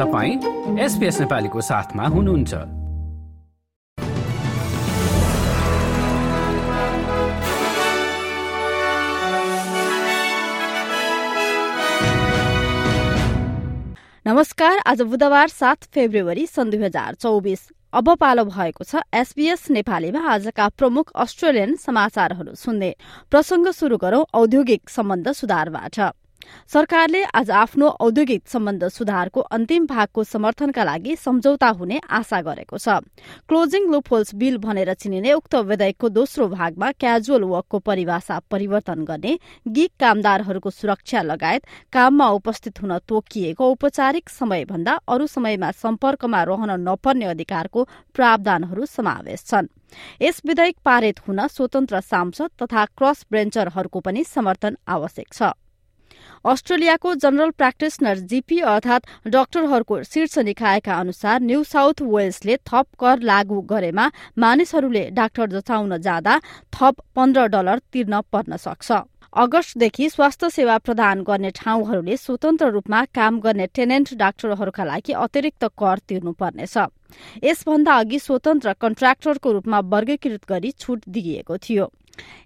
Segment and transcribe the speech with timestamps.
[0.00, 2.54] तपाईँ एसपिएस नेपालीको साथमा हुनुहुन्छ।
[14.26, 20.20] नमस्कार आज बुधबार सात फेब्रुअरी सन् दुई हजार चौबिस। अब पालो भएको छ एसबीएस नेपालीमा
[20.32, 22.94] आजका प्रमुख अस्ट्रेलियन समाचारहरू सुन्ने।
[23.30, 26.00] प्रसंग शुरू गरौं औद्योगिक सम्बन्ध सुधारबाट।
[26.68, 32.88] सरकारले आज आफ्नो औद्योगिक सम्बन्ध सुधारको अन्तिम भागको समर्थनका लागि सम्झौता हुने आशा गरेको छ।
[33.48, 39.38] क्लोजिङ लुपहोल्स बिल भनेर चिनिने उक्त विधेयकको दोस्रो भागमा क्याजुअल वर्कको परिभाषा परिवर्तन गर्ने
[39.68, 47.26] गिग कामदारहरूको सुरक्षा लगायत काममा उपस्थित हुन तोकिएको औपचारिक समयभन्दा अरू समयमा सम्पर्कमा रहन नपर्ने
[47.26, 49.72] अधिकारको प्रावधानहरू समावेश छन्।
[50.22, 55.52] यस विधेयक पारित हुन स्वतन्त्र सांसद तथा क्रस ब्रेन्चरहरूको पनि समर्थन आवश्यक छ।
[56.44, 63.60] अस्ट्रेलियाको जनरल प्र्याक्टिसनर जीपी अर्थात डाक्टरहरूको शीर्ष निकायका अनुसार न्यू साउथ वेल्सले थप कर लागू
[63.68, 66.40] गरेमा मानिसहरूले डाक्टर जचाउन जाँदा
[66.72, 68.90] थप पन्ध्र डलर तिर्न पर्न सक्छ।
[69.32, 75.98] अगस्तदेखि स्वास्थ्य सेवा प्रदान गर्ने ठाउँहरूले स्वतन्त्र रूपमा काम गर्ने टेनेन्ट डाक्टरहरूका लागि अतिरिक्त कर
[76.08, 76.76] तिर्नुपर्नेछ।
[77.44, 81.92] यसभन्दा अघि स्वतन्त्र कन्ट्राक्टरको रूपमा वर्गीकृत गरी छूट दिइएको थियो।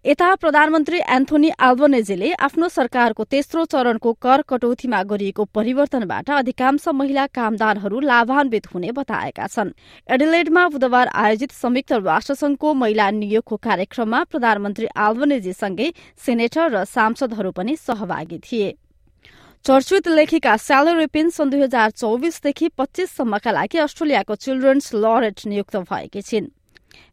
[0.05, 8.01] यता प्रधानमन्त्री एन्थोनी आल्बनेजीले आफ्नो सरकारको तेस्रो चरणको कर कटौतीमा गरिएको परिवर्तनबाट अधिकांश महिला कामदारहरू
[8.01, 9.73] लाभान्वित हुने बताएका छन्।
[10.11, 15.93] एडिलेडमा बुधबार आयोजित संयुक्त राष्ट्रसंघको महिला नियोगको कार्यक्रममा प्रधानमन्त्री आल्बनेजीसँगै
[16.27, 18.75] सेनेटर र सांसदहरू पनि सहभागी थिए।
[19.65, 26.23] चर्चित लेखिका स्यालो रिपिन सन् दुई हजार चौबिसदेखि पच्चीससम्मका लागि अस्ट्रेलियाको चिल्ड्रन्स लरेट नियुक्त भएकी
[26.23, 26.53] छिन्।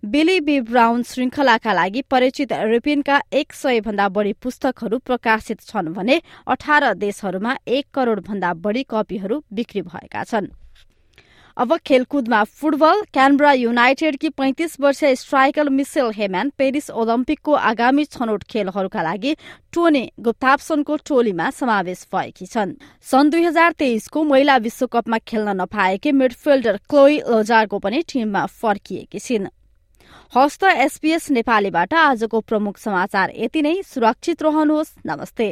[0.05, 6.21] बिली बी ब्राउन श्रृंखलाका लागि परिचित रिपिनका एक सय भन्दा बढ़ी पुस्तकहरू प्रकाशित छन् भने
[6.47, 10.47] अठार देशहरूमा एक करोड़ भन्दा बढ़ी कपीहरू बिक्री भएका छन्।
[11.57, 19.01] अब खेलकुदमा फुटबल क्यानब्रा युनाइटेडकी पैंतिस वर्षीय स्ट्राइकर मिसेल हेम्यान पेरिस ओलम्पिकको आगामी छनौट खेलहरूका
[19.01, 19.35] लागि
[19.73, 22.73] टोनी गुप्ताप्सनको टोलीमा समावेश भएकी छन्।
[23.03, 29.47] सन् दुई हजार तेइसको महिला विश्वकपमा खेल्न नपाएकी मिडफिल्डर क्लोई लोजारको पनि टीममा फर्किएकी छिन्।
[30.36, 35.47] हस्त एसपीएस नेपालीबाट आजको प्रमुख समाचार यति नै। सुरक्षित रहनुहोस्। नमस्ते।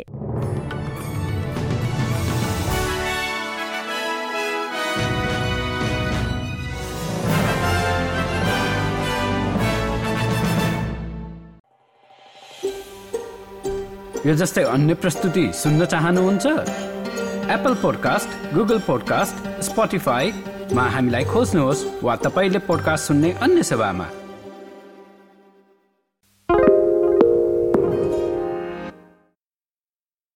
[14.25, 16.45] यो जस्तै अन्य प्रस्तुति सुन्न चाहनुहुन्छ?
[16.45, 24.09] एप्पल पोडकास्ट गुगल पोडकास्ट स्पोटिफाईमा हामीलाई खोज्नुहोस् वा तपाईँले पोडकास्ट सुन्ने अन्य सेवामा।